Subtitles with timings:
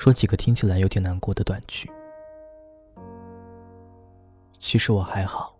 [0.00, 1.92] 说几个听起来有点难过的短句。
[4.58, 5.54] 其实我还好，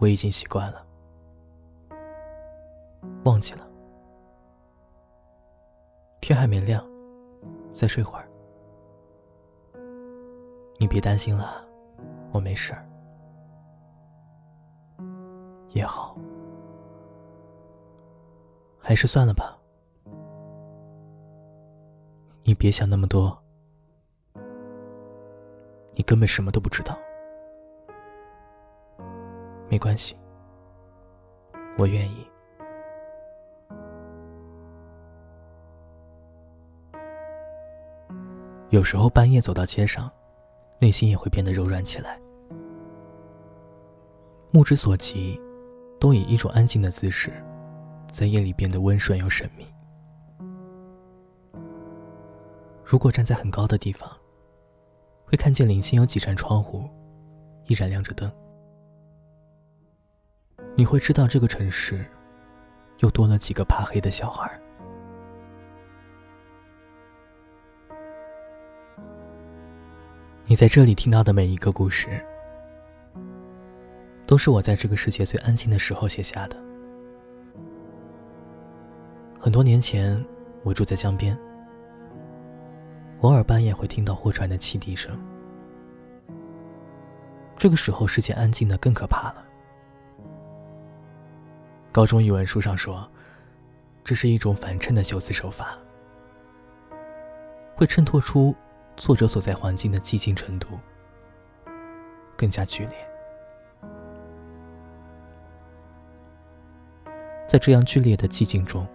[0.00, 0.84] 我已经习惯了，
[3.22, 3.64] 忘记了。
[6.20, 6.84] 天还没亮，
[7.72, 8.28] 再睡会儿。
[10.76, 11.64] 你别担心了，
[12.32, 12.84] 我没事儿。
[15.68, 16.18] 也好，
[18.76, 19.56] 还是算了吧。
[22.50, 23.40] 你别想那么多，
[25.94, 26.98] 你根本什么都不知道。
[29.68, 30.16] 没关系，
[31.78, 32.26] 我愿意。
[38.70, 40.10] 有时候半夜走到街上，
[40.80, 42.20] 内心也会变得柔软起来。
[44.50, 45.40] 目之所及，
[46.00, 47.30] 都以一种安静的姿势，
[48.10, 49.64] 在夜里变得温顺又神秘。
[52.90, 54.10] 如果站在很高的地方，
[55.24, 56.90] 会看见零星有几扇窗户，
[57.66, 58.28] 依然亮着灯。
[60.74, 62.04] 你会知道这个城市，
[62.98, 64.60] 又多了几个怕黑的小孩。
[70.46, 72.20] 你在这里听到的每一个故事，
[74.26, 76.56] 都是我在这个世界最安静的时候写下的。
[79.38, 80.20] 很多年前，
[80.64, 81.38] 我住在江边，
[83.20, 85.18] 偶尔半夜会听到货船的汽笛声。
[87.56, 89.44] 这个时候，世界安静的更可怕了。
[91.92, 93.06] 高中语文书上说，
[94.02, 95.76] 这是一种反衬的修辞手法，
[97.76, 98.54] 会衬托出。
[98.96, 100.78] 作者所在环境的寂静程度
[102.36, 103.10] 更加剧烈，
[107.46, 108.86] 在这样剧烈的寂静中，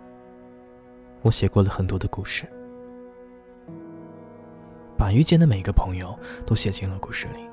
[1.23, 2.45] 我写过了很多的故事，
[5.05, 6.17] 把遇见的每个朋友
[6.47, 7.47] 都写进了故事里。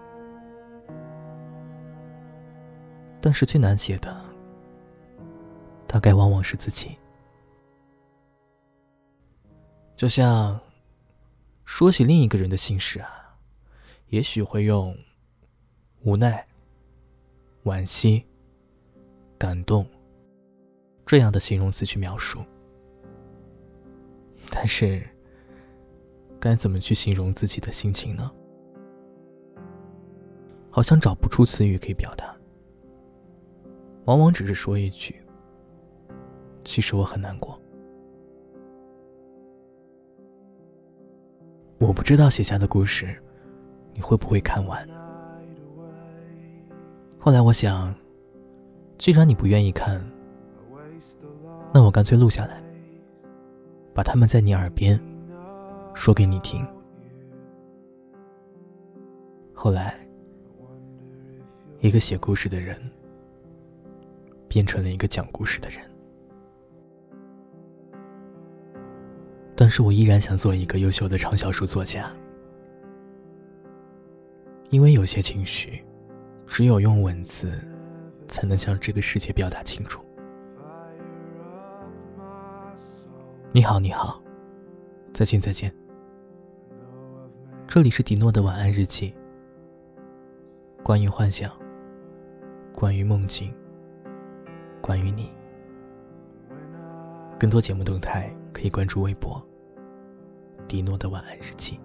[3.20, 4.24] 但是最难写的，
[5.86, 6.96] 大概往往是自己，
[9.94, 10.58] 就像。
[11.64, 13.36] 说起另一个人的心事啊，
[14.08, 14.94] 也许会用
[16.02, 16.46] 无奈、
[17.64, 18.22] 惋惜、
[19.38, 19.86] 感动
[21.06, 22.42] 这样的形容词去描述。
[24.50, 25.06] 但是，
[26.42, 28.28] 该怎么去形容自己的心情呢？
[30.70, 32.34] 好像找不出词语可以表达，
[34.06, 35.14] 往往只是说一句
[36.64, 37.56] ：“其实我很难过。”
[41.78, 43.16] 我不知道写下的故事，
[43.94, 44.84] 你会不会看完？
[47.20, 47.94] 后来我想，
[48.98, 50.04] 既然你不愿意看，
[51.72, 52.60] 那我干脆录下来，
[53.94, 55.00] 把它们在你耳边
[55.94, 56.66] 说给你听。
[59.52, 59.98] 后来，
[61.80, 62.80] 一个写故事的人，
[64.48, 65.80] 变成了一个讲故事的人。
[69.54, 72.10] 但是我依然想做一个优秀的畅销书作家，
[74.70, 75.84] 因为有些情绪，
[76.46, 77.52] 只有用文字，
[78.26, 80.02] 才能向这个世界表达清楚。
[83.52, 84.20] 你好，你好，
[85.12, 85.72] 再见，再见。
[87.74, 89.14] 这里是迪诺的晚安日记，
[90.82, 91.50] 关于幻想，
[92.70, 93.50] 关于梦境，
[94.82, 95.30] 关于你。
[97.40, 99.42] 更多节目动态可以关注微博。
[100.68, 101.80] 迪诺的晚安日记。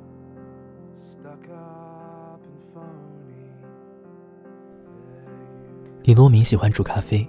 [6.03, 7.25] 李诺明喜欢煮咖啡，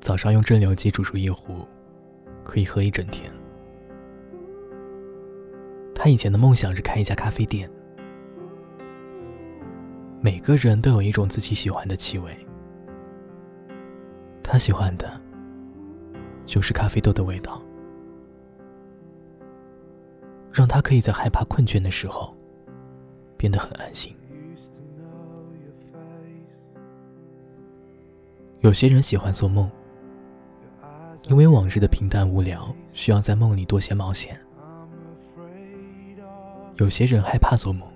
[0.00, 1.64] 早上用蒸馏机煮出一壶，
[2.42, 3.32] 可以喝一整天。
[6.04, 7.66] 他以前的梦想是开一家咖啡店。
[10.20, 12.30] 每个人都有一种自己喜欢的气味，
[14.42, 15.18] 他喜欢的，
[16.44, 17.58] 就是咖啡豆的味道。
[20.52, 22.36] 让他可以在害怕困倦的时候
[23.38, 24.14] 变得很安心。
[28.60, 29.70] 有些人喜欢做梦，
[31.30, 34.38] 因为往日的平淡无聊需要在梦里多些冒险。
[36.76, 37.88] 有些人害怕做梦，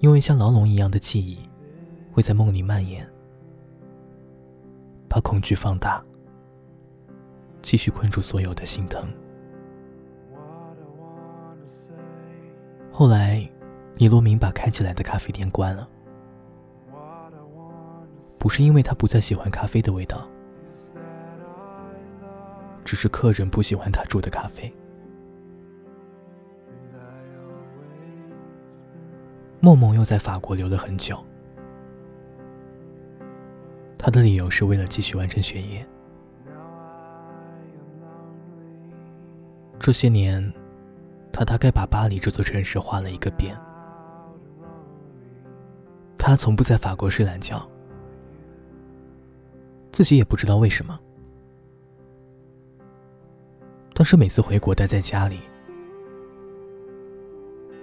[0.00, 1.38] 因为像牢笼一样的记忆
[2.12, 3.08] 会在梦里蔓延，
[5.08, 6.04] 把恐惧放大，
[7.62, 9.06] 继续困住所有的心疼。
[12.90, 13.48] 后来，
[13.94, 15.88] 尼罗明把开起来的咖啡店关了，
[18.40, 20.26] 不是因为他不再喜欢咖啡的味道，
[22.84, 24.74] 只是客人不喜欢他煮的咖啡。
[29.66, 31.18] 梦梦又在法国留了很久，
[33.98, 35.84] 他的理由是为了继续完成学业。
[39.80, 40.52] 这些年，
[41.32, 43.58] 他大概把巴黎这座城市画了一个遍。
[46.16, 47.68] 他从不在法国睡懒觉，
[49.90, 50.96] 自己也不知道为什么。
[53.92, 55.40] 但是每次回国待在家里，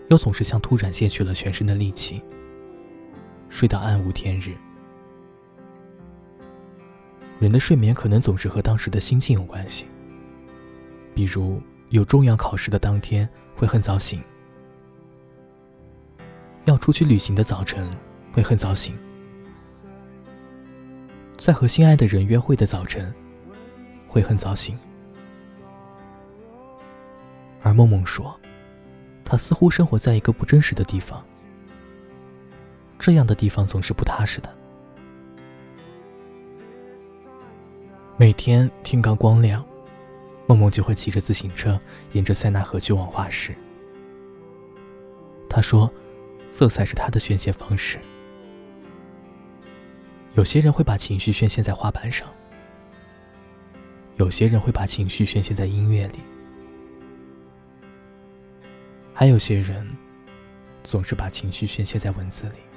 [0.10, 2.22] 又总是像突然卸去了全身的力气，
[3.50, 4.56] 睡到暗无天日。
[7.40, 9.86] 人的睡眠可能总是和当时的心境有关系，
[11.14, 14.22] 比如有重要考试的当天会很早醒，
[16.66, 17.90] 要出去旅行的早晨。
[18.36, 18.98] 会很早醒，
[21.38, 23.14] 在和心爱的人约会的早晨，
[24.08, 24.76] 会很早醒。
[27.62, 28.36] 而梦梦说，
[29.34, 31.24] 他似乎生活在一个不真实的地方，
[33.00, 34.56] 这样的地方总是不踏实的。
[38.16, 39.66] 每天天刚光亮，
[40.46, 41.82] 梦梦就会骑着自行车
[42.12, 43.56] 沿着塞纳河去往画室。
[45.50, 45.92] 他说，
[46.52, 47.98] 色彩是他的宣泄方式。
[50.36, 52.30] 有些人会把情绪宣泄在画板上，
[54.18, 56.20] 有些人会把情绪宣泄在音乐里，
[59.14, 59.88] 还有些人
[60.84, 62.73] 总是把情绪宣泄在文字里。